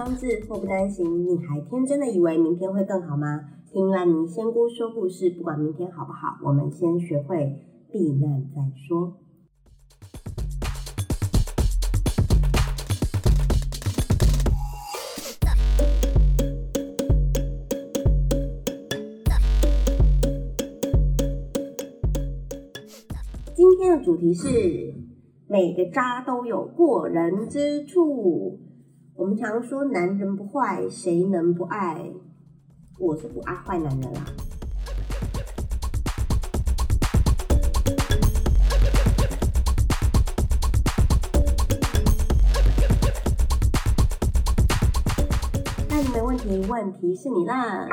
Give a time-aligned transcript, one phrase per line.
[0.00, 1.26] 无双字，祸不单行。
[1.26, 3.50] 你还天真的以为明天会更好吗？
[3.70, 9.18] 听烂泥仙姑说故事，不管明天好不好，我们先学会避难再说。
[23.54, 24.94] 今天的主题是
[25.46, 28.60] 每个渣都有过人之处。
[29.20, 32.10] 我们常说男人不坏，谁能不爱？
[32.98, 34.20] 我是不爱坏男人啦。
[45.90, 47.86] 那你没问题，问题是你啦。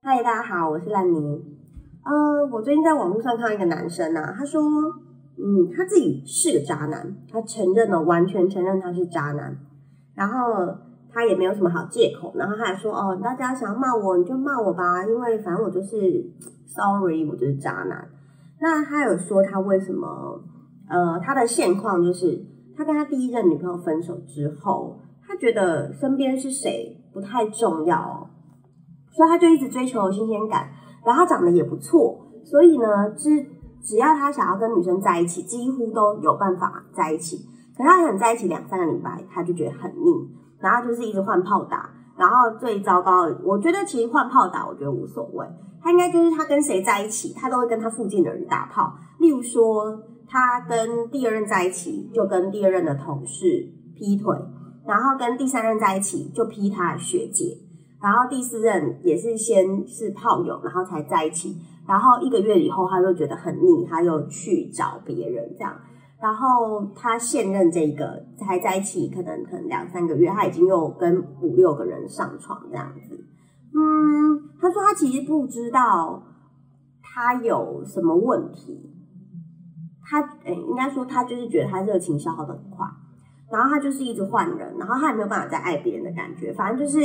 [0.00, 1.42] 嗨，大家好，我是烂泥。
[2.04, 4.62] 呃，我最近在网络上看到一个男生啊，他说，
[5.38, 9.56] 嗯，他自己是个渣男，他承认了，完全承认他是渣男，
[10.14, 10.74] 然后
[11.12, 16.24] 他也没有什么好借口，然后他还说，哦，大家想要骂我，你就骂我吧，因为反正我就是
[16.66, 18.08] sorry，我就是渣男。
[18.60, 20.40] 那他有说他为什么，
[20.88, 22.44] 呃，他的现况就是
[22.76, 28.30] 他跟他第一任女朋友分手之后，他觉得身边是谁不太重要。
[29.12, 30.68] 所以他就一直追求新鲜感，
[31.02, 33.46] 然后他长得也不错，所以呢，之
[33.86, 37.46] 只要他想要跟女生在一起，几乎都有办法在一起。
[37.76, 41.88] 可他可能在一起两三个礼拜，他就觉得很腻，然后就是一直换炮打。
[42.16, 45.46] 然后最糟糕的，我觉得其实换炮打，我觉得无所谓。
[45.80, 48.94] 他应该就是他跟谁在一起，他都会跟他附近的人打炮。
[49.20, 54.34] 例如说，他跟第二任在一起，就跟第二任的同事劈腿，
[54.84, 57.58] 然后跟第三任在一起，就劈他的学姐。
[58.00, 61.56] 然后第四任也是先是炮友，然后才在一起。
[61.86, 65.74] 然后一个月以后，他就觉得很腻，他又去找别人这样。
[66.20, 73.14] 然后他现任这个才在一起，可能可能两三个月，他已经又跟五六个人上床这样子。
[73.74, 76.22] 嗯，他说他其实不知道
[77.02, 78.92] 他有什么问题。
[80.02, 82.86] 他诶，应该说他就是觉得他热情消耗的很快，
[83.50, 86.98] 然后他就是一直换人，然后他也没有办法再爱别人的感觉，反正就是。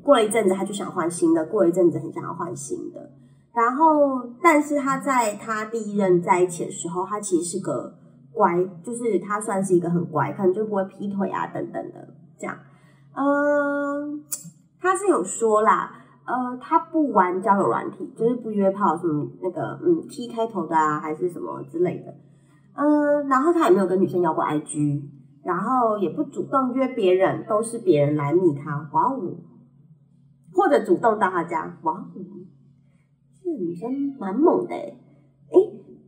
[0.00, 3.10] 过了一阵子，他就想换新的；过了一阵子，很想要换新的。
[3.58, 7.92] 然后，但是他在他第一任在一起的时候，他其实是个
[8.32, 12.56] 乖，就是他算是一个很乖，可能就不会劈腿啊等等的这样。
[13.14, 14.22] 嗯，
[14.80, 15.90] 他是有说啦，
[16.24, 22.14] 呃，他不玩交友软体，就是不约炮，什么那个嗯 T 开头的啊，还是什么之类的。
[22.74, 25.02] 嗯，然后他也没有跟女生要过 IG，
[25.42, 28.88] 然后也不主动约别人，都是别人来密他。
[28.92, 29.20] 哇哦！
[30.54, 32.04] 或者主动到他家，哇，哦
[33.58, 34.94] 女生蛮猛的哎！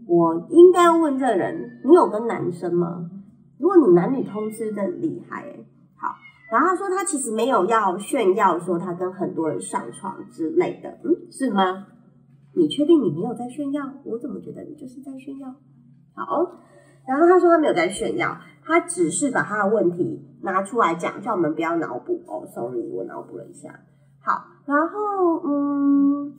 [0.07, 3.11] 我应该要问这人，你有跟男生吗？
[3.59, 5.57] 如果你男女通吃，真厉害哎！
[5.97, 6.15] 好，
[6.51, 11.87] 然后他说他其实没有要炫耀，说他跟很多人上床之类的，嗯，是吗？
[12.55, 13.85] 你确定你没有在炫耀？
[14.05, 15.49] 我怎么觉得你就是在炫耀？
[16.15, 16.59] 好，
[17.07, 22.45] 然后他说他没有在炫耀，他只是把他的问题拿出来讲，叫我们不要脑补哦。
[22.53, 23.69] Sorry，我脑补了一下。
[24.23, 26.35] 好，然后嗯，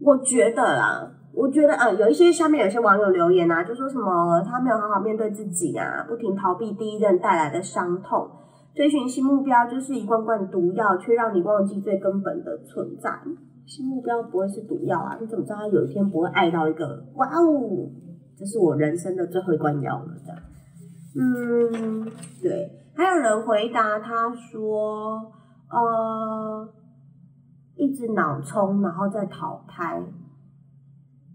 [0.00, 8.28] 我觉得啦，我觉得啊，有一些下面有些网友留言啊，就说什么他没有好好面对自己啊，不停逃避第一任带来的伤痛，
[8.74, 13.10] 追寻新目标就是一罐罐毒药，却让你忘记最根本的存在。
[13.66, 15.18] 新目标不会是毒药啊？
[15.20, 17.88] 你怎么知道他有一天不会爱到一个哇哦，
[18.38, 20.08] 这是我人生的最后一罐药了？
[20.24, 20.40] 这样，
[21.16, 22.10] 嗯，
[22.42, 22.70] 对。
[22.96, 25.32] 还有人回答他说。
[25.72, 26.68] 呃，
[27.80, 30.02] 一直脑冲，然后再淘汰，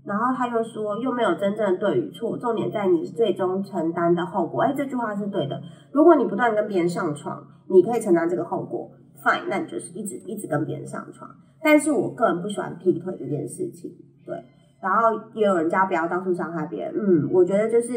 [0.06, 4.62] 然后他又说又没有真正的对与错，重点在你最终承担的后果。
[4.62, 5.60] 哎，这句话是对的。
[5.92, 8.92] 如果你不断跟别人上床，你可以承担这个后果
[9.24, 11.28] ，fine，那你就是一直一直跟别人上床。
[11.64, 13.92] 但是我个人不喜欢劈腿这件事情，
[14.24, 14.36] 对。
[14.80, 17.92] 然后也有人家不要到处伤害别人，嗯，我觉得就是，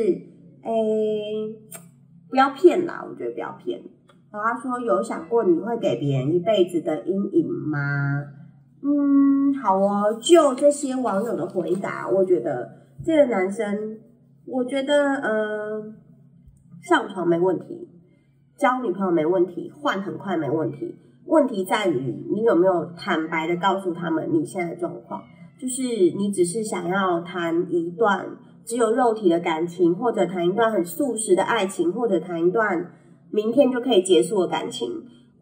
[0.62, 0.72] 哎，
[2.30, 3.78] 不要骗啦，我觉得不要骗。
[4.30, 7.78] 然后他说：“有想过你会给别人一辈子的阴影吗？”
[8.82, 10.18] 嗯，好哦。
[10.20, 12.70] 就这些网友的回答，我觉得
[13.04, 13.98] 这个男生，
[14.46, 15.96] 我觉得，嗯，
[16.82, 17.88] 上床没问题，
[18.56, 20.96] 交女朋友没问题，换很快没问题。
[21.26, 25.22] 问题在于你有没有坦白的告诉他们你现在的状况，
[25.60, 25.82] 就是
[26.16, 28.26] 你只是想要谈一段
[28.64, 32.92] 只有肉体的感情，或者谈一段很素食的爱情，或者谈一段。
[33.30, 34.88] 明天就可以结束的感情，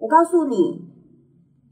[0.01, 0.86] 我告诉你，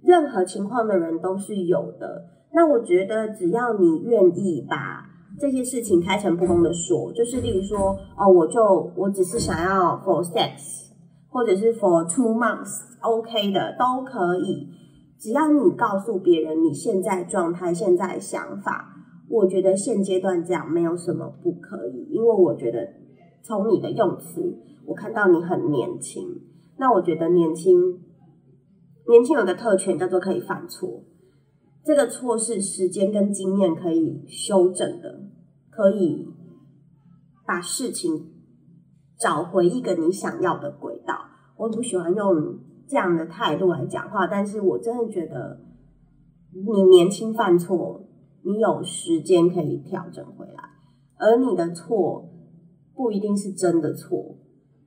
[0.04, 2.26] 任何情况的人都是有的。
[2.52, 5.10] 那我觉得，只要你愿意把
[5.40, 10.92] 这些事情开诚布公的说，就是例如说，哦，我就我只是想要 for sex，
[11.28, 14.68] 或者是 for two months，OK 的都可以，
[15.18, 18.94] 只要你告诉别人你现在状态、现在想法，
[19.28, 22.86] 我觉得现阶段这样没有什么不可以，因为我觉得
[23.42, 24.56] 从你的用词，
[24.86, 26.22] 我看到你很年轻，
[26.78, 27.98] 那我觉得年轻，
[29.08, 31.02] 年轻有个特权叫做可以犯错。
[31.84, 35.20] 这个错是时间跟经验可以修正的，
[35.70, 36.26] 可以
[37.46, 38.32] 把事情
[39.18, 41.14] 找回一个你想要的轨道。
[41.56, 42.58] 我不喜欢用
[42.88, 45.60] 这样的态度来讲话，但是我真的觉得
[46.52, 48.02] 你年轻犯错，
[48.42, 50.62] 你有时间可以调整回来，
[51.16, 52.30] 而你的错
[52.94, 54.36] 不一定是真的错。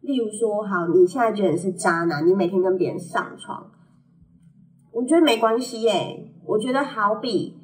[0.01, 3.69] 例如说，好，你现在觉得你是渣男，你每天跟别人上床，
[4.97, 6.33] 我觉得没关系耶。
[6.43, 7.55] 我觉得好比，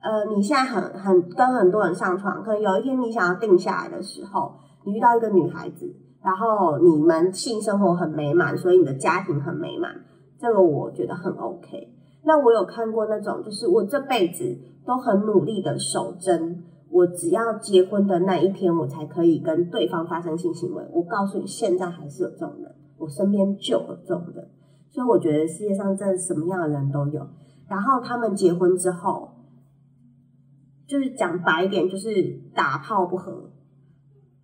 [0.00, 4.52] 呃，你现在很很跟很多人上床，可能有一天你想要定下来的时候，
[4.84, 9.94] 你遇到一个女孩子，然后你们性生活很美满，所以你的家庭很美满，
[10.40, 11.88] 这个我觉得很 OK。
[12.24, 20.82] 那我有看过那种，就是我这辈子都很努力的守贞，我只要结婚的那一天，我才可以跟对方发生性行为。
[20.92, 24.48] 我告诉你，现在还是有这种人，我身边就有这种人，
[24.96, 27.20] 所以我觉得世界上真的什么样的人都有。
[27.68, 29.28] 然后他们结婚之后，
[30.86, 32.08] 就是讲白一点，就是
[32.54, 33.50] 打炮不合，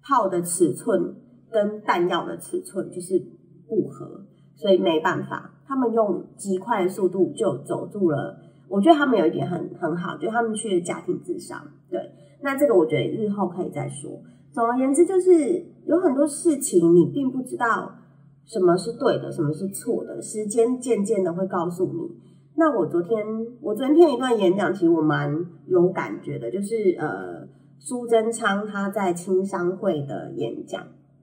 [0.03, 1.17] 炮的尺寸
[1.51, 3.19] 跟弹药的尺寸就是
[3.67, 8.39] 不合，所以没办法，他们用极快的速度就走住了。
[8.69, 11.67] 我觉得他们有一点很很好，就他们去了家庭智商。
[11.89, 11.99] 对，
[12.43, 14.21] 那这个我觉得日后可以再说。
[14.53, 17.95] 总而言之，就是有很多事情你并不知道
[18.44, 22.17] 什么是对的，什么是错的，时间渐渐的会告诉你。
[22.55, 23.25] 那我昨天，
[23.61, 25.35] 我昨天听一段演讲，其实我蛮
[25.67, 27.49] 有感觉的，就是呃，
[27.79, 30.83] 苏贞昌他在青商会的演讲，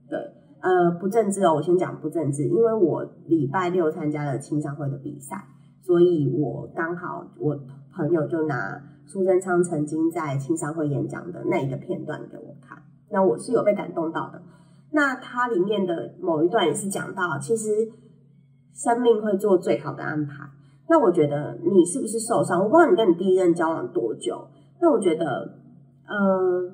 [0.10, 0.18] 对，
[0.60, 5.46] 呃，不政治哦，我先讲不政治，因为我礼拜六参加了青商会的比赛，
[5.82, 7.60] 所以我刚好我
[7.96, 12.80] 朋友就拿苏贞昌曾经在青商会演讲的那一个片段给我看，
[13.12, 14.42] 那我是有被感动到的。
[14.92, 17.92] 那它里面的某一段也是讲到，其实
[18.74, 20.50] 生命会做最好的安排。
[20.90, 22.60] 那我觉得你是不是受伤？
[22.64, 24.48] 我不知道你跟你第一任交往多久。
[24.82, 25.60] 那我觉得，
[26.08, 26.74] 呃，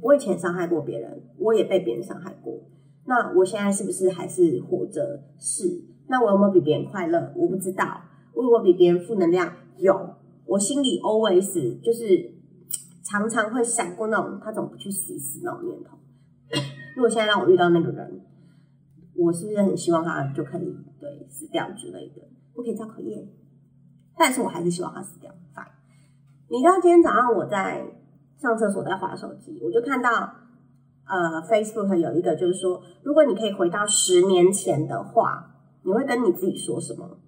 [0.00, 2.54] 我以前伤害过别人，我也被别人伤害过。
[3.06, 5.22] 那我现在是不是还是活着？
[5.38, 5.84] 是。
[6.08, 7.32] 那我有没有比别人快乐？
[7.36, 7.84] 我不知道。
[8.34, 9.52] 我有没有比别人负能量？
[9.76, 9.94] 有。
[10.46, 12.32] 我心里 always 就是
[13.04, 15.96] 常常会闪过那种他怎么不去死一死那种念头。
[16.98, 18.20] 如果现在让我遇到那个人，
[19.14, 22.22] 我是不是很希望他就可以对死掉之类的？
[22.52, 23.28] 不可以交考验，
[24.16, 25.32] 但是我还是希望他死掉。
[25.54, 25.64] 烦。
[26.48, 27.86] 你知道今天早上我在
[28.36, 30.10] 上厕所在划手机，我就看到
[31.06, 35.54] 呃 Facebook 有一个就是说，如果你可以回到十年前的话，
[35.84, 37.20] 你会跟你自己说什么？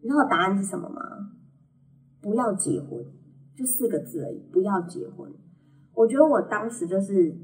[0.00, 1.02] 你知道答案是什么吗？
[2.22, 3.04] 不要结婚，
[3.54, 5.30] 就四个字而已，不要结婚。
[5.92, 7.36] 我觉得我当时就是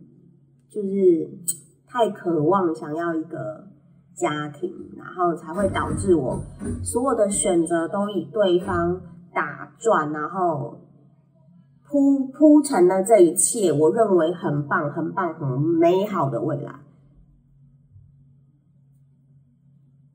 [0.71, 1.31] 就是
[1.87, 3.69] 太渴望想要一个。
[4.21, 6.43] 家庭，然后才会导致我
[6.83, 9.01] 所有的选择都以对方
[9.33, 10.81] 打转，然后
[11.87, 16.81] 铺铺成了这一切，我认为很棒、很棒、很美好的未来。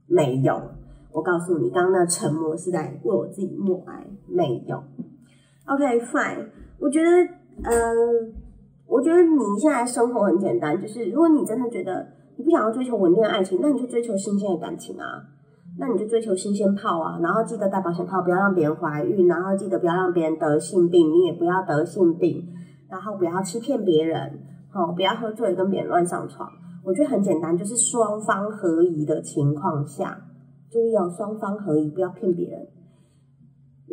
[0.06, 0.72] 没有，
[1.13, 4.06] 我告诉你，刚刚那沉默是在为我自己默哀。
[4.28, 4.84] 没有
[5.66, 6.50] ，OK，fine。
[6.78, 7.10] 我觉得，
[7.63, 7.94] 呃，
[8.94, 12.06] 我觉得你现在生活很简单，就是如果你真的觉得。
[12.36, 15.22] 你不想要追求稳定的爱情，那你就追求新鲜的感情啊！
[15.78, 17.20] 那你就追求新鲜泡啊！
[17.22, 22.44] 然后记得带保险套，不要让别人怀孕，然后记得不要让别人得性病，你也不要得性病，
[22.90, 24.40] 然后不要欺骗别人，
[24.74, 26.50] 哦，不要喝醉跟别人乱上床。
[26.84, 30.20] 我觉得很简单，就是双方合宜的情况下，
[30.72, 32.68] 注意哦，双方合宜，不要骗别人。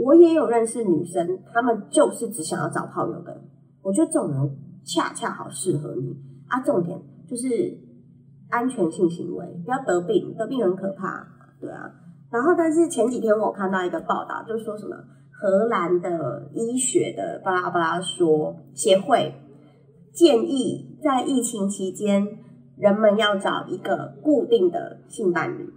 [0.02, 3.38] 我也有认识女生，她们就是只想要找炮友的。
[3.82, 6.16] 我觉得这种人恰恰好适合你
[6.48, 6.60] 啊！
[6.60, 7.88] 重点就是。
[8.52, 11.24] 安全性行为，不要得病，得病很可怕，
[11.60, 11.88] 对啊。
[12.32, 14.96] 然后，但是前几天我看到一个报道，就说什么
[15.30, 19.32] 荷兰的医学的巴拉巴拉说协会
[20.12, 22.26] 建议，在疫情期间，
[22.76, 25.72] 人们要找一个固定的性伴侣，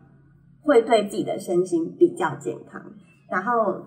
[0.63, 2.81] 会对自己的身心比较健康。
[3.29, 3.83] 然后，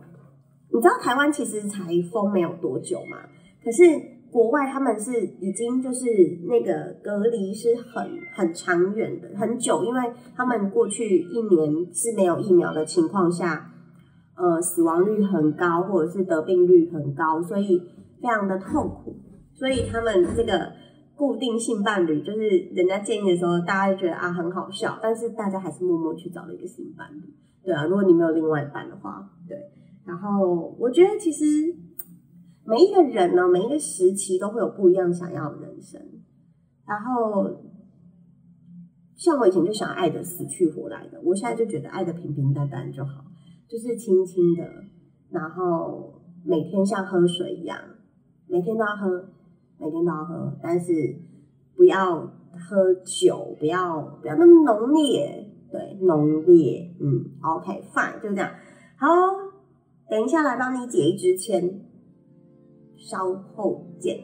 [0.72, 3.16] 你知道台湾其实才封没有多久嘛，
[3.64, 4.14] 可是。
[4.36, 6.04] 国外他们是已经就是
[6.46, 10.00] 那个隔离是很很长远的很久，因为
[10.36, 13.72] 他们过去一年是没有疫苗的情况下，
[14.36, 17.78] 呃，死亡率很高，或者是得病率很高，所以
[18.20, 19.16] 非常的痛苦。
[19.54, 20.70] 所以他们这个
[21.16, 27.22] 固定性伴侣，就是人家建议的时候，大家就觉得啊很好笑，但是大家还是默默去找了一个新伴侣。
[27.64, 29.56] 对啊，如果你没有另外一半的话，对。
[30.04, 31.74] 然后我觉得其实
[32.66, 36.00] 每一个人呢，每一个时期都会有不一样想要的人生。
[36.86, 37.48] 然后
[39.16, 43.24] 像我以前就想爱的死去活来的，我现在就觉得爱的平平淡淡就好，
[43.68, 44.68] 就是轻轻的，
[45.30, 47.78] 然后每天像喝水一样，
[48.46, 49.28] 每天都要喝，
[49.78, 50.92] 每天都要喝，但是
[51.76, 55.44] 不要喝酒，不要不要那么浓烈。
[55.68, 58.48] 对，浓烈，嗯，OK，fine，就这样。
[58.96, 59.08] 好，
[60.08, 61.85] 等一下来帮你解一支签，
[63.08, 64.18] 稍后见。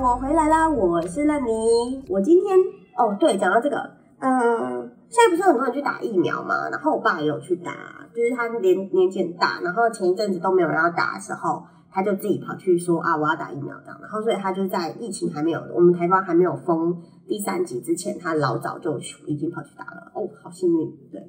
[0.00, 2.04] 我回来啦，我是烂泥。
[2.08, 2.56] 我今天
[2.98, 3.78] 哦，对，讲到这个，
[4.18, 6.68] 嗯，现在不是很多人去打疫苗嘛？
[6.68, 7.72] 然后我爸也有去打，
[8.12, 11.62] 就是他年年纪很大，然后前一阵子都没有人要打的时候，
[11.92, 13.96] 他就自己跑去说啊，我要打疫苗这样。
[14.02, 20.10] 然后所以他就在疫情还没有，我们台湾还没有封第三级之前，他老早就已经跑去打了。
[20.14, 21.22] 哦，好幸运，对。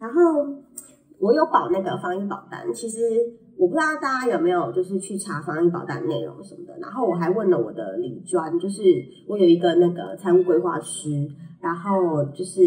[0.00, 0.20] 然后
[1.20, 2.98] 我有保那个防疫保单，其实。
[3.56, 8.82] 我不知道大家有没有就是去查防疫保单内容什么的，然后我还问了我的理专，就是
[9.28, 11.28] 我有一个那个财务规划师，
[11.60, 12.60] 然后就是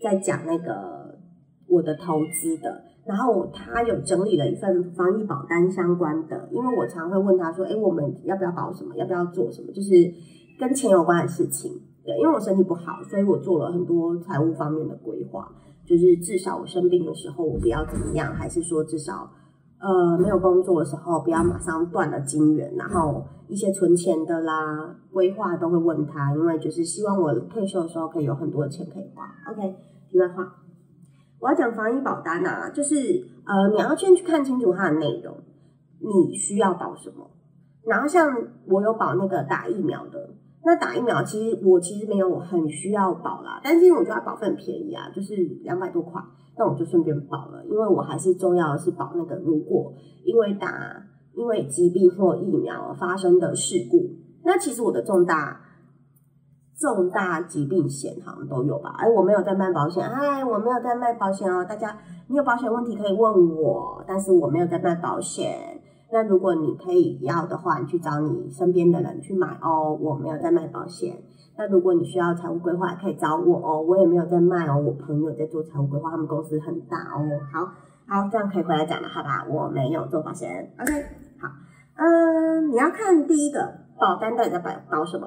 [0.00, 1.18] 在讲那个
[1.66, 9.90] 我的投资的，然后他有整理了一份防疫保单相关的，因为我常会问他说，哎，我们要不要保什么，要不要做什么，就是
[10.60, 11.72] 跟钱有关的事情。
[12.04, 15.48] 对，因为我身体不好，所以我做了很多财务方面的规划，
[15.84, 19.28] 就是至少我生病的时候我不要怎么样，还是说至少。
[19.82, 29.28] 呃，没有工作的时候，不要马上断了金源，然后一些存钱的啦、规划都会问他，因为就是希望我退休的时候可以有很多的钱可以花。
[29.50, 29.74] OK，
[30.08, 30.54] 题外话，
[31.40, 32.94] 我要讲防疫保单啊，就是
[33.44, 35.36] 呃，你要先去看清楚它的内容，
[35.98, 37.28] 你需要保什么。
[37.84, 38.32] 然后像
[38.68, 40.30] 我有保那个打疫苗的，
[40.64, 46.22] 那打疫苗其实我其实没有很需要保啦，但是因为我觉得保费很便宜啊，就是两百多块。
[46.54, 51.02] 那我就顺便保了，因为我还是重要的是保那个，如果因为打
[51.34, 54.10] 因为疾病或疫苗发生的事故，
[54.44, 55.62] 那其实我的重大
[56.78, 58.94] 重大疾病险好像都有吧？
[58.98, 65.71] 哎，我没有在卖保险，哎，我没有在卖保险哦，大家你有保险问题可以问我，但是我没有在卖保险。
[66.12, 71.16] 那如果你可以要的话，你去找你身边的人去买哦，我没有在卖保险。
[71.56, 77.24] 那如果你需要财务规划，可以找我哦，我也没有在卖哦，我朋友在做财务规划，他们公司很大哦。
[77.50, 77.64] 好，
[78.06, 79.46] 好，这样可以回来讲了，好吧？
[79.48, 80.92] 我没有做保险，OK。
[81.40, 81.48] 好，
[81.96, 85.26] 嗯，你要看第一个保单到底在保保什么，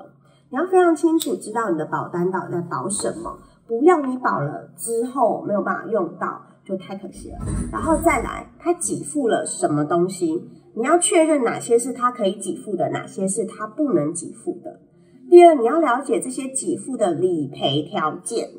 [0.51, 7.37] 你要非常清楚知道你的保单到底在保什么，不要你保了之后没有办法用到，就太可惜了。
[7.71, 14.81] 然后再来，他给付了什么东西，你要确认哪些是他可以给付的，哪些是他不能给付的。
[15.29, 18.49] 第二，你要了解这些给付的理赔条件，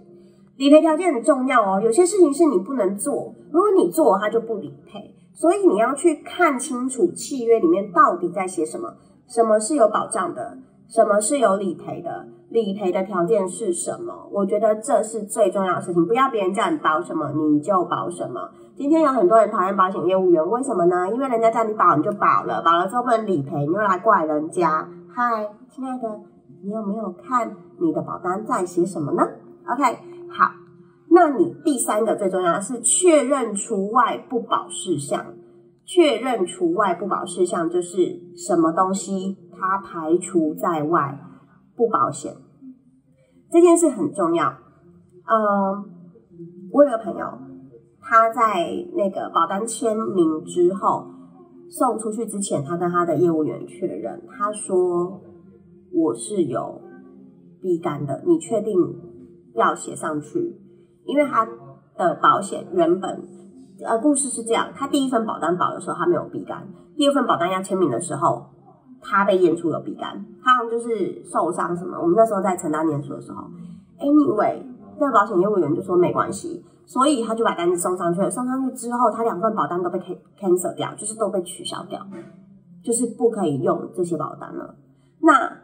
[0.57, 1.81] 理赔条件很重要哦。
[1.81, 5.15] 有些事情是你不能做，如果你做，它就不理赔。
[5.35, 8.95] 所以你要去看清楚契约里面到底在写什么，
[9.29, 10.57] 什么是有保障的，
[10.89, 14.31] 什么是有理赔的，理赔的条件是什么？
[14.33, 16.07] 我觉得这是最重要的事情。
[16.07, 18.51] 不要别人叫你保什么你就保什么。
[18.77, 21.09] 今天有很多人讨厌保险业务员，为什么呢？
[21.11, 24.87] 因为人家叫你保你就保了，保了之后不能理赔，你又来怪人家。
[25.15, 26.21] 嗨，亲爱的。
[26.63, 29.23] 你有没有看你的保单在写什么呢
[29.67, 29.83] ？OK，
[30.29, 30.51] 好，
[31.11, 35.25] 那你第三个最重要的是确认除外不保事项。
[35.87, 41.19] 确认除外不保事项就是什么东西它排除在外
[41.77, 42.35] 不保险，
[43.51, 44.49] 这件事很重要。
[44.49, 45.85] 嗯，
[46.73, 47.27] 我有个朋友，
[48.09, 51.07] 他在那个保单签名之后
[51.69, 55.21] 送出去之前，他跟他的业务员确认，他说。
[55.99, 56.83] 我是有
[57.63, 58.75] B 肝的，你确定
[59.55, 60.61] 要写上去？
[61.07, 61.47] 因为他
[61.97, 63.23] 的保险原本
[63.83, 68.45] 呃故事是这样，他第一份保单保的时候他没有 B 肝，第二份保单要签名的时候
[69.01, 71.99] 他被验出有 B 肝，他好像就是受伤什么。
[71.99, 73.45] 我们那时候在承担念书的时候
[73.99, 74.61] ，Anyway，
[75.01, 78.31] 那个保险业务员就说没关系，所以他就把单子送上去了。
[78.31, 79.99] 送上去之后，他两份保单都被
[80.41, 82.01] cancel 掉，就是都被取消掉，
[82.83, 84.77] 就是不可以用这些保单了。
[85.21, 85.59] 那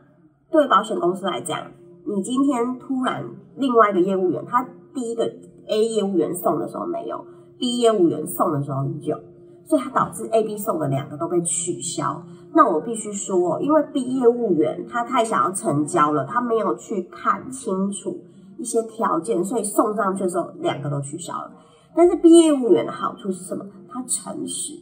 [0.50, 1.58] 对保险公司来讲，
[2.04, 3.24] 你今天突然
[3.56, 5.24] 另外一个业务员，他第一个
[5.68, 7.24] A 业务员送的时候没有
[7.58, 9.16] ，B 业务员送的时候有，
[9.64, 12.24] 所以他导致 A、B 送的两个都被取消。
[12.54, 18.18] 那我必须说，因为 B 业务员他太想要成交了，他没有去看清楚
[18.62, 21.52] 一些条件，所以送上去的时候两个都取消了。
[21.94, 23.66] 但是 B 业务员的好处是什么？
[23.90, 24.74] 他诚实，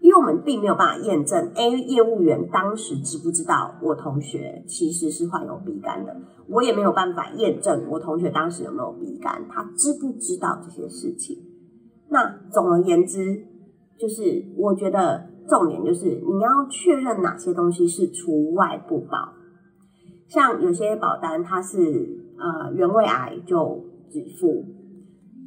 [0.00, 6.16] 因为我们并没有办法验证 A 业务员当时知不知道我同学其实是患有鼻肝的，
[6.48, 11.36] 我也没有办法验证我同学当时有没有鼻肝，他知不知道这些事情。
[12.08, 13.44] 那总而言之，
[13.98, 15.34] 就是我觉得。
[15.46, 19.34] 重点就是你要确认哪些东西是除外不保，
[20.26, 24.66] 像有些保单它是呃原位癌就只付，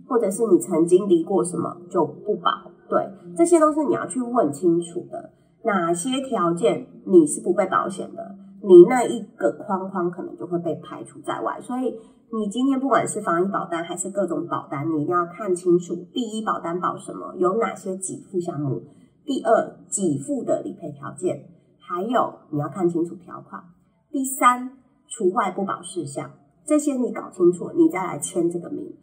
[0.07, 2.49] 或者是你曾经离过什么就不保，
[2.89, 5.33] 对，这些都是你要去问清楚的。
[5.63, 11.59] 哪些条件你是不被保险的，你那一个框框可能就会被排除在外。
[11.61, 11.93] 所以
[12.31, 18.81] 你今天不管是防疫保单还是各种保单，你一定要看清楚第一保单保什么，有哪些给付项目。
[19.25, 21.49] 第二，给付的理赔条件，
[21.79, 23.61] 还有你要看清楚条款。
[24.09, 24.71] 第三，
[25.09, 26.31] 除外不保事项，
[26.67, 28.93] 这些你搞清楚，你再来签这个名。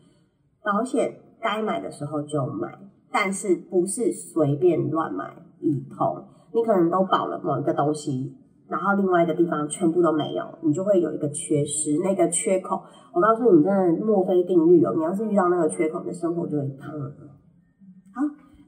[0.62, 2.78] 保险该买的时候就买，
[3.10, 6.24] 但是不是随便乱买一通。
[6.52, 8.36] 你可能都保了某一个东西，
[8.68, 12.80] 然后另外一个地方全部都没有，你就会有一个缺失，那个缺口。
[13.14, 17.12] 我告诉你，真的墨菲定律哦，你要是遇到那个缺口，你的生活就会烫了。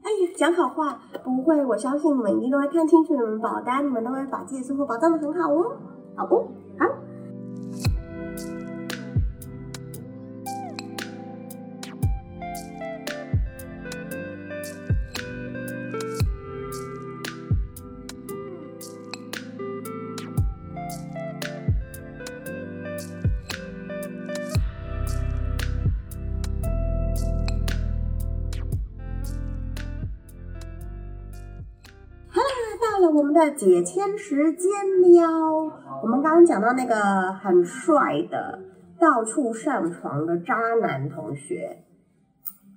[0.03, 5.77] 哎呀，讲好话不会，我相信你们一定都会看清楚你们保单，你们都会把自己的生活保障的很好哦，
[6.15, 6.35] 好不？
[6.79, 7.06] 好。
[33.51, 35.99] 解签时间了。
[36.03, 38.59] 我们刚刚讲到那个很帅的
[38.99, 41.83] 到处上床的渣男同学，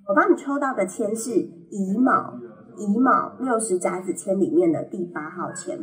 [0.07, 2.39] 我帮你抽到的签是乙卯，
[2.77, 5.77] 乙卯六十甲子签里面的第八号签。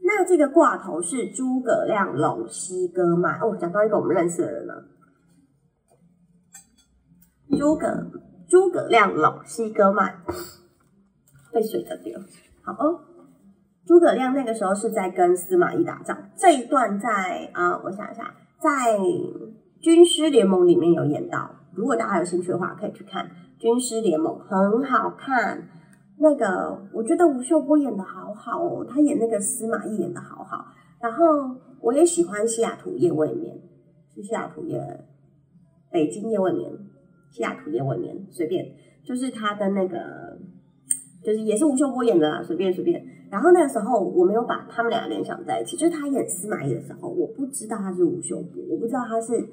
[0.00, 4.88] 那这个挂头是诸葛亮陇西哥迈哦，讲到一个我们认识的人了。
[7.58, 8.10] 诸葛
[8.48, 10.22] 诸葛亮陇西哥迈
[11.52, 12.18] 被水的丢。
[12.62, 13.00] 好哦，
[13.88, 18.98] 诸葛亮那个时候是在跟司马懿打仗，这一段在啊，我想一下，在
[19.80, 21.50] 军师联盟里面有演到。
[21.72, 25.66] 如果大家有兴趣的话，可以去看军师联盟，很好看。
[26.18, 30.66] 那个我觉得吴秀波演的好好哦，他演那个司马懿演的好好。
[31.00, 33.58] 然后我也喜欢西雅图夜未眠，
[34.14, 34.78] 是西雅图夜，
[35.90, 36.70] 北京夜未眠，
[37.30, 38.66] 西雅图夜未眠，随便，
[39.02, 39.96] 就是他的那个。
[41.20, 43.04] 就是也是吴秀波演的啦，随便随便。
[43.30, 49.48] 然后那个时候我没有把他们俩联想在一起，就是他演司马懿的时候，我不知道他是吴秀波，我不知道他是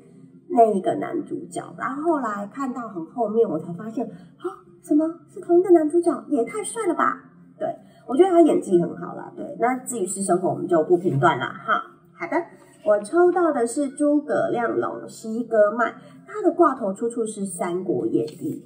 [0.49, 1.61] 那一个男主角。
[1.77, 4.45] 然后后来看到很后面，我才发现啊，
[4.81, 6.11] 什么是同一个男主角？
[6.29, 7.21] 也太帅了吧！
[7.57, 7.67] 对
[8.07, 9.33] 我觉得他演技很好啦。
[9.35, 11.81] 对，那至于私生活我们就不评断了哈。
[12.17, 12.37] 好的，
[12.85, 18.63] 我抽到的是诸葛亮陇西哥迈，他的挂头出处是《三国演义》。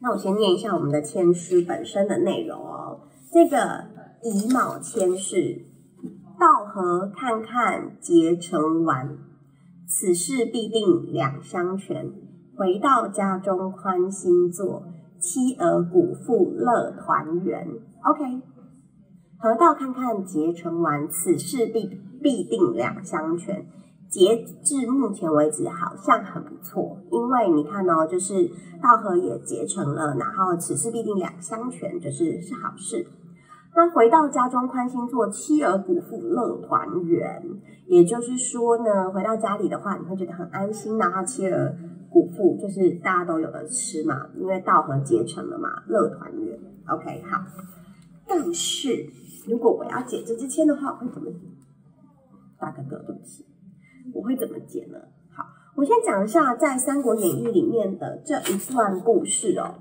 [0.00, 3.00] 那我先念一下我们的签诗本身的内容哦。
[3.32, 3.84] 这个
[4.22, 5.64] 乙卯千事：
[6.38, 9.16] 道合看看结成完，
[9.88, 12.12] 此事必定两相全。
[12.54, 14.84] 回到家中宽心坐，
[15.18, 17.66] 妻儿鼓腹乐团圆。
[18.04, 18.42] OK，
[19.38, 23.66] 合道看看结成完，此事必必定两相全。
[24.10, 28.50] 截至目前为止，好像很不错，因为你看哦，就是
[28.82, 33.06] 道合也结成了，然后此事必定两相全，就是是好事。
[33.74, 37.42] 那回到家中宽心坐，妻儿鼓腹乐团圆，
[37.86, 41.76] 也就是说呢，回到家里的话，你会觉得很安心，然后妻儿
[42.10, 46.58] 鼓腹，就是大家都有的吃嘛，因为道和结成了嘛，乐团圆。
[46.88, 47.40] OK，好。
[48.26, 49.06] 但是
[49.48, 51.38] 如果我要解这支签的话，我会怎么解？
[52.58, 53.46] 大哥哥，对不起。
[54.12, 54.98] 我会怎么解呢？
[55.32, 55.44] 好，
[55.76, 59.79] 我先讲一下在《三国演义》里面的这一段故事哦。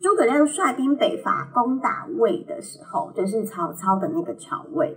[0.00, 4.96] 诸葛亮率兵北伐，攻打魏的时候，就是曹操的那个曹魏，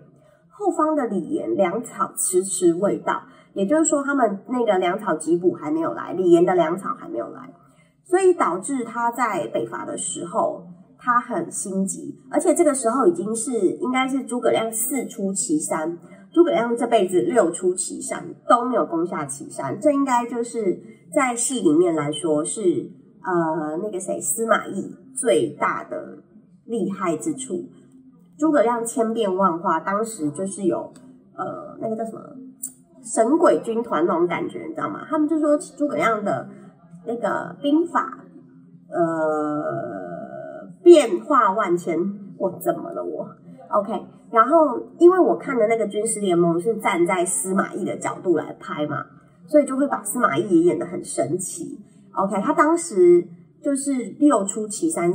[0.50, 7.54] 后方的李严粮草迟迟未到，也就是说，他们那个粮草缉捕还没有来，李严的粮草还没有来，
[8.06, 10.66] 所以导致他在北伐的时候，
[10.98, 15.98] 他很心急，而且这个时候已经是应该是诸葛亮四出祁山。
[16.34, 20.82] 诸葛亮这辈子六出祁山都没有攻下祁山，这应该就是
[21.14, 22.90] 在戏里面来说是
[23.24, 26.20] 呃那个谁司马懿最大的
[26.66, 27.70] 厉害之处。
[28.38, 30.92] 诸葛亮千变万化，当时就是有
[31.36, 32.22] 呃那个叫什么
[33.04, 35.06] 神鬼军团那种感觉，你知道吗？
[35.10, 36.48] 他们就说诸葛亮的
[37.06, 38.26] 那个兵法
[38.90, 41.98] 呃变化万千。
[42.40, 43.30] 我怎么了我
[43.70, 43.94] ？OK，
[44.32, 49.06] 然后因为我看的那个军师联盟是站在司马懿的角度来拍嘛，
[49.48, 51.80] 所以就会把司马懿也演得很神奇。
[52.14, 53.28] OK，他当时
[53.62, 55.14] 就是六出祁山。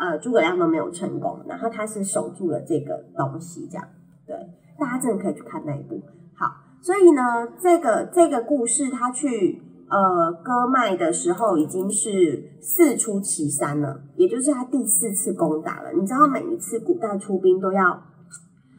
[0.00, 3.84] 呃，诸葛亮都没有成功，然后他是守住了这个东西，这样
[4.24, 4.36] 对，
[4.78, 6.00] 大家真的可以去看那一部。
[6.36, 6.46] 好，
[6.80, 15.90] 所以呢，这个这个故事他去呃割麦的时候已经是四出祁山了，也就是他第四次攻打了。
[15.92, 18.00] 你知道每一次古代出兵都要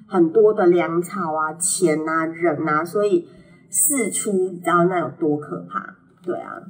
[0.08, 3.28] 很多的粮草啊、钱啊、人啊，所以
[3.70, 5.98] 四出你知道那有多可怕？
[6.24, 6.62] 对啊，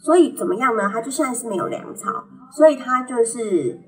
[0.00, 0.88] 所以怎么样呢？
[0.92, 2.10] 他就现在是没有粮草。
[2.52, 3.78] 所以他就是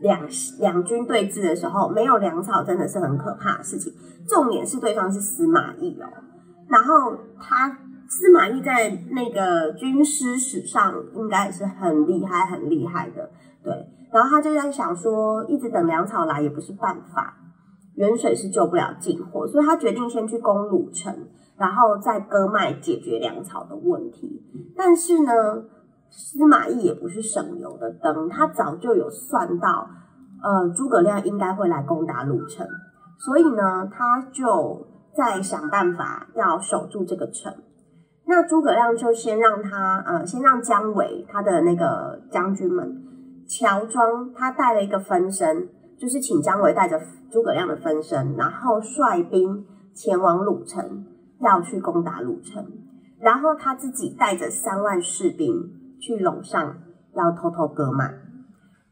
[0.00, 0.28] 两
[0.60, 3.92] 两军对峙的时候，没有粮草真的是很可怕的事情。
[4.28, 6.06] 重点是对方是司马懿哦，
[6.68, 13.30] 然后他司马懿在那个军师史上应该是很厉害很厉害的，
[13.64, 13.72] 对。
[14.12, 17.34] 然后他就在想说，一直等粮草来也不是办法，
[17.96, 21.12] 远水是救不了近火，所以他决定先去攻鲁城，
[21.62, 24.42] 然后再割麦解决粮草的问题。
[24.76, 25.30] 但是呢？
[26.14, 29.88] 司马懿也不是省油的灯，他早就有算到，
[30.42, 32.66] 呃，诸葛亮应该会来攻打鲁城，
[33.16, 37.50] 所以呢，他就在想办法要守住这个城。
[38.26, 42.94] 那诸葛亮就先让他，呃，先让姜维他的那个将军们
[43.48, 51.06] 乔装，他带了一个分身，就是请姜维带着诸葛亮的分身，然后率兵前往鲁城，
[51.42, 52.66] 要去攻打鲁城，
[53.20, 55.78] 然后他自己带着三万士兵。
[56.04, 56.78] 去陇上
[57.14, 58.12] 要偷偷割麦，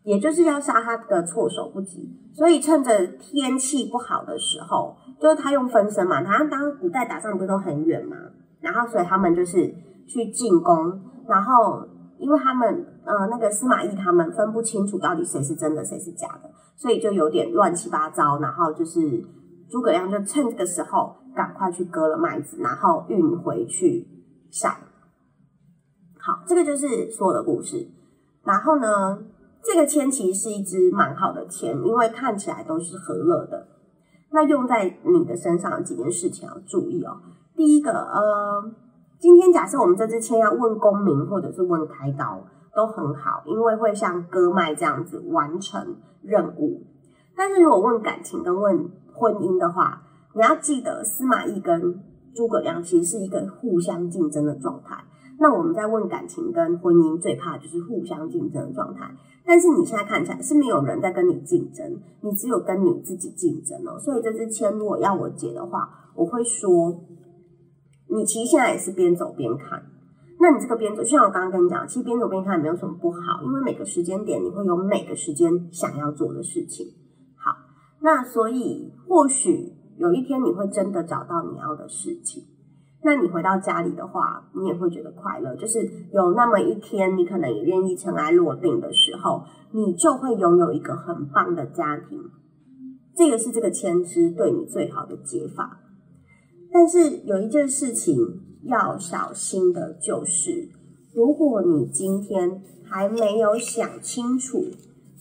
[0.04, 2.08] 也就是要杀他的措手不及。
[2.32, 8.16] 所以趁着天气不好的时候，就是他用分身嘛，他当古代打仗不是都很远嘛，
[8.60, 9.74] 然后所以他们就是
[10.06, 11.84] 去进攻，然后
[12.16, 18.38] 因为他们呃那个司马懿他们分不清楚到底谁是真的谁是假的，所以就有点乱七八糟。
[18.38, 19.00] 然后就是
[19.68, 24.06] 诸葛亮就趁这个时候赶快去割了麦子，然后运回去
[24.50, 24.76] 晒。
[26.18, 27.88] 好，这个就是所有的故事。
[28.44, 29.18] 然后呢，
[29.64, 33.68] 这个签其实是一支蛮好的签，因为看起来都是和乐的。
[34.30, 37.16] 那用在你的身上几件事情要注意哦。
[37.56, 38.62] 第一个，呃，
[39.18, 42.44] 今天假设我们这支签要问功名或者是问开刀，
[42.76, 46.82] 都很好，因为会像割麦这样子完成任务。
[47.34, 50.02] 但是如果问感情跟问婚姻的话，
[50.34, 51.80] 你要记得司马懿跟
[52.34, 55.04] 诸葛亮其实是一个互相竞争的状态。
[55.38, 59.10] 那我们在问感情跟婚姻，最怕就是互相竞争的状态。
[59.44, 63.98] 但是你现在看起来是没有人在跟你竞争，你只有跟你自己竞争哦。
[63.98, 66.94] 所以这支签如果要我解的话，我会说，
[68.08, 69.82] 你其实现在也是边走边看。
[70.38, 76.86] 那你这个边走，就像我刚刚跟你讲，其实边走边看也没有什么不好，因为每个时间点你会有每个时间想要做的事情。
[77.36, 77.50] 好，
[78.02, 82.42] 那所以或许有一天你会真的找到你要的事情。
[83.02, 85.54] 那你回到家里的话，你也会觉得快乐。
[85.56, 85.78] 就是
[86.10, 92.18] 有那么一天，你可能也愿意尘埃落定的时候，你就会拥有一个很棒的家庭。
[93.14, 95.80] 这个是这个签支对你最好的解法。
[96.72, 98.16] 但是有一件事情
[98.64, 100.70] 要小心的，就是
[101.14, 104.64] 如果你今天还没有想清楚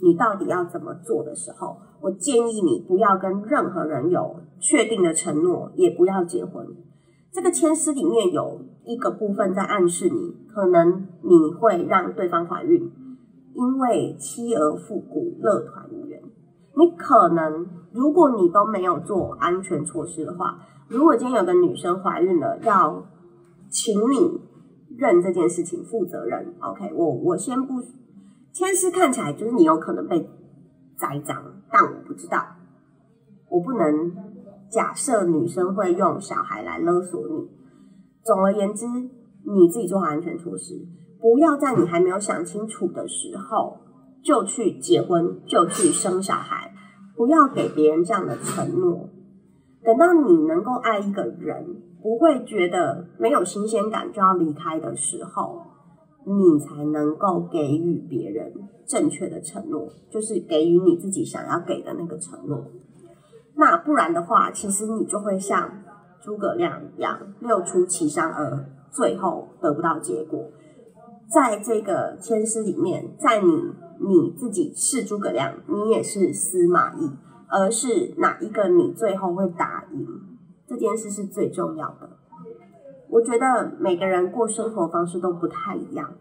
[0.01, 6.67] 你到底要怎么做的时候，我建议你不要跟任何人有确定的承诺，也不要结婚。
[7.31, 12.91] 这个签诗里面有一个部分在暗示你，可能你会让对方怀孕，
[13.53, 16.21] 因为妻儿复古乐团圆。
[16.75, 23.05] 你可能如果你都没有做安全措施的话，如果今天有个女生怀孕了，要
[23.69, 24.41] 请你
[24.97, 26.55] 认这件事情负责任。
[26.59, 27.81] OK，我我先不
[28.51, 30.27] 签诗看起来就是你有可能被
[30.99, 32.45] 栽赃，但我不知道，
[33.49, 34.29] 我不能。
[34.71, 37.49] 假设女生会用小孩来勒索你，
[38.21, 40.75] 总而言之，你自己做好安全措施，
[41.19, 43.79] 不要在你还没有想清楚的时候
[44.23, 46.71] 就去结婚，就去生小孩，
[47.15, 49.09] 不要给别人这样的承诺。
[49.83, 55.63] 等到你能够爱一个人，不会觉得没有新鲜感就要离开的时候，
[56.25, 58.53] 你才能够给予别人
[58.85, 62.65] 正确的承诺，就是给予你自己想要给的那个承诺。
[63.55, 65.83] 那不然的话，其实你就会像
[66.21, 70.49] 诸葛亮一样，六出祁山而最后得不到结果。
[71.31, 73.49] 在这个千诗里面，在你
[73.99, 77.09] 你自己是诸葛亮，你也是司马懿，
[77.47, 80.07] 而是哪一个你最后会打赢
[80.67, 82.09] 这件事是最重要的。
[83.09, 86.13] 我觉得每个人过生活方式都不太一样，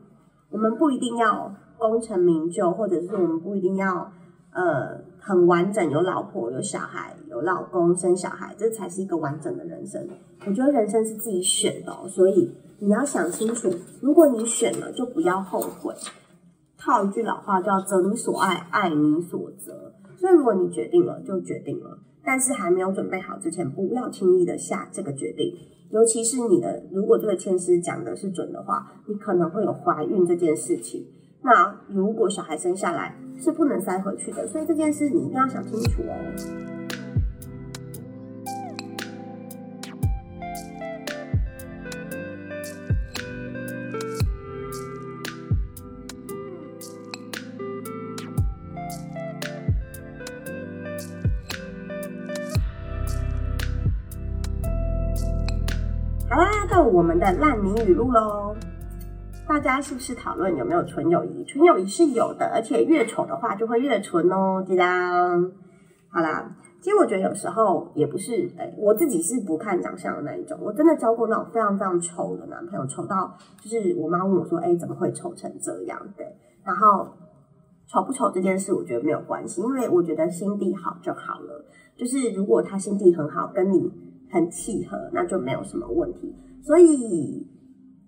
[0.50, 4.10] 我们不一定要功成名就，或者是我们不一定要
[4.52, 10.08] 呃很完整，有老婆有小孩有老公生小孩，这才是一个完整的人生。
[10.46, 12.50] 我觉得人生是自己选的，所以。
[12.80, 13.68] 你要想清楚，
[14.00, 15.92] 如果你选了，就不要后悔。
[16.78, 19.92] 套一句老话叫“择你所爱，爱你所择”。
[20.16, 21.98] 所以，如果你决定了，就决定了。
[22.22, 25.56] 但是还没有准备好之前，不要轻易的下这个决定。
[25.90, 31.06] 尤其是你的，如果这个签师讲的是准的话，你可能会有怀孕这件事情。
[31.42, 36.77] 那如果小孩生下来是不能塞回去的，所以这件事你一定要想清楚哦。
[56.82, 58.54] 我们的烂泥语录喽，
[59.46, 61.44] 大家是不是讨论有没有纯友谊？
[61.44, 64.62] 纯友谊是有的，而且越丑的话就会越纯哦。
[64.66, 64.84] 记得，
[66.10, 70.58] 好啦，其实我觉得有时候也不是，哎，我自己是不看长相的那一种。
[70.60, 76.26] 我真的交过那种非常非常丑的男朋友，丑到就是我妈问我说：“哎，怎么会丑成这样？”对，
[76.64, 77.08] 然后
[77.86, 81.64] 丑不丑这件事，我觉得没有关系，因为我觉得心地好就好了。
[81.96, 83.90] 就是如果他心地很好，跟你
[84.30, 86.34] 很契合，那就没有什么问题。
[86.68, 87.48] 所以，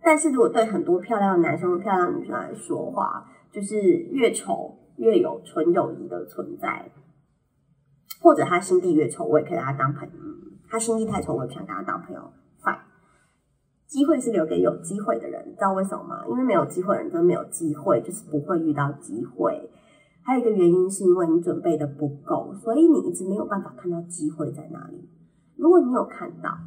[0.04, 6.92] 但是如果对很多漂亮的男生、漂亮女生来说话，就是越丑越有纯友谊的存在，
[8.20, 10.12] 或者他心地越丑，我也可以跟他当朋友。
[10.68, 12.20] 他心地太丑，我也不想跟他当朋友。
[12.60, 12.78] 坏
[13.86, 16.26] 机会是留给有机会的人，知道为什么吗？
[16.28, 19.70] 因为没有机会的人就没有机会，就是不会遇到机会。
[20.22, 25.08] 还有一个原因是因为你准备的不够，所以你一直没有办法看到机会在哪里。
[25.56, 26.58] 如果你有看到，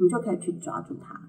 [0.00, 1.22] 你就可以去抓住它。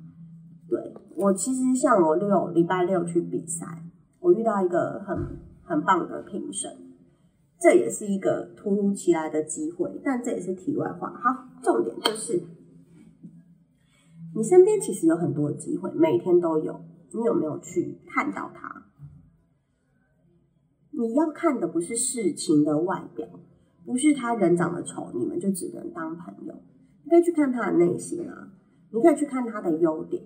[0.67, 3.84] 对我其实像我六礼拜六去比赛，
[4.19, 6.71] 我遇到一个很很棒的评审，
[7.60, 11.10] 这也是一个突如其来的机会，但这也是题外话。
[11.10, 12.43] 好，重点就是
[14.36, 16.82] 你身边其实有很多机会，每天都有，
[17.13, 18.84] 你有没有去看到它？
[20.91, 23.27] 你要看的不是事情的外表，
[23.86, 26.53] 不是他人长得丑，你们就只能当朋友。
[27.03, 28.49] 你可以去看他的内心啊，
[28.91, 30.23] 你可以去看他的优点，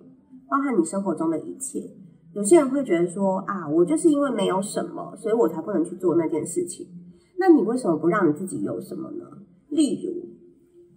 [0.52, 1.80] 包含你生活中的一切。
[2.34, 6.86] 有些人会觉得说啊，我就是因为没有什么，所以我才不能去做那件事情。
[7.40, 9.26] 那你为什么不让你自己有什么呢？
[9.70, 10.28] 例如，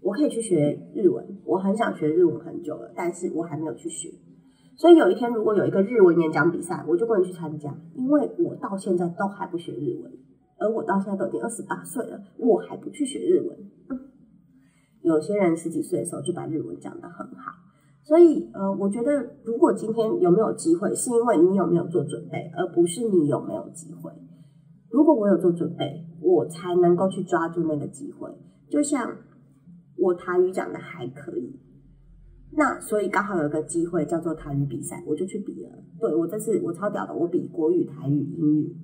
[0.01, 4.13] 我可以去学日文，我很想学日文很久了，但是我还没有去学。
[4.77, 10.13] 所以有一天，如果有一个日文演讲比赛，我就不能去参加，因为我到现在都还不学日文，
[10.59, 13.57] 而我到现在都已经二十八岁了，我还不去学日文。
[15.03, 17.53] 有些人十几岁的时候就把日文讲得很好，
[18.07, 24.13] 所以呃，我觉得如果今天有没有机会，是因为你有没有做准备，而不是你有没有机会。
[24.91, 28.29] 如果我有做准备，我才能够去抓住那个机会。
[28.69, 29.11] 就像
[29.97, 31.59] 我台语讲的还可以，
[32.53, 35.71] 那所以刚好有个机会叫做台语比赛，我就去比了。
[35.99, 38.77] 对我这次我超屌的，我比国语、台语、英语。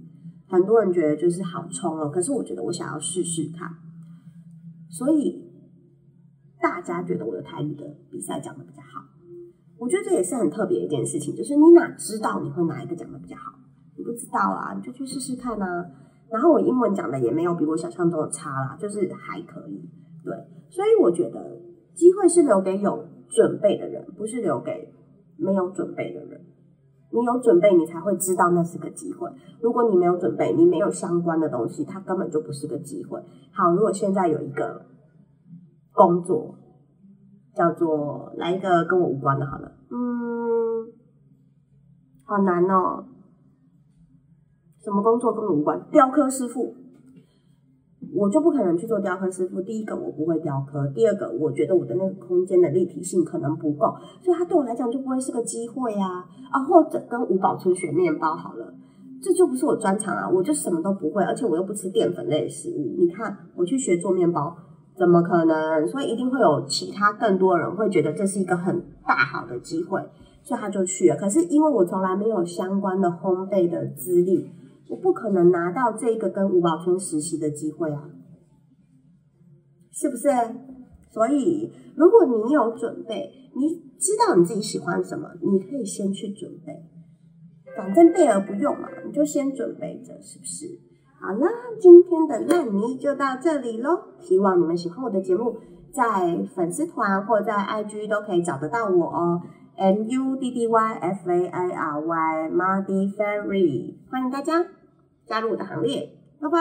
[0.48, 3.68] 很多人觉得就是好冲哦，可是我觉得我想要试试看，
[4.88, 5.49] 所以。
[6.61, 9.01] 大家觉得我的台语的比赛讲的比较好，
[9.79, 13.53] 我觉得这也是很特别一件事情，就是你哪知道你会哪一个讲的比较好？
[13.96, 15.87] 你不知道啊，你就去试试看啊。
[16.31, 19.88] 然后我英文讲的也没有比我想象中的差啦，就是还可以。
[20.23, 20.35] 对，
[20.68, 21.61] 所以我觉得
[21.94, 24.92] 机会是留给有准备的人，不是留给
[25.38, 26.40] 没有准备的人。
[27.11, 29.29] 你有准备，你才会知道那是个机会。
[29.61, 33.18] 如果你没有准备，你没有相关的东西，它根本就不是个机会。
[33.51, 34.89] 好，如果现在有一个。
[35.92, 36.55] 工作
[37.55, 40.92] 叫做来一个跟我无关的，好了，嗯，
[42.24, 43.05] 好难哦。
[44.83, 45.79] 什么工作跟我无关？
[45.90, 46.74] 雕刻师傅，
[48.14, 49.61] 我就不可能去做雕刻师傅。
[49.61, 56.64] 第一个，我不会雕刻；第二个，我觉得我的那个空间的立体性可能不够，所以它对我来讲就不会是个机会啊啊！
[56.64, 58.72] 或者跟吴宝春学面包好了，
[59.22, 62.94] 这就不是我专长啊，我就什么都不会，而且我又不吃淀粉类食物。
[62.96, 64.57] 你看，我去学做面包。
[65.00, 65.88] 怎么可能？
[65.88, 69.98] 所以一定会有其他更多人会觉得这是一个很大好的机会，
[70.42, 71.16] 所以他就去了。
[71.16, 74.50] 可是因为我从来没有相关的烘焙的资历，
[74.90, 78.10] 我不可能拿到这个跟吴宝春实习的机会啊，
[79.90, 80.28] 是不是？
[81.10, 86.84] 所以，如果你有准备，你知道你自己喜欢什么，你可以先去准备。
[87.74, 90.89] 反正备而不用嘛，你就先准备着，是不是？
[91.22, 94.04] 好啦，今天的烂泥就到这里喽。
[94.18, 95.59] 希望你们喜欢我的节目，
[95.92, 96.02] 在
[96.54, 99.42] 粉丝团或在 IG 都可以找得到我哦。
[99.76, 104.64] M U D D Y F A I R Y Muddy Fairy，欢迎大家
[105.26, 106.59] 加入我的行列，拜拜。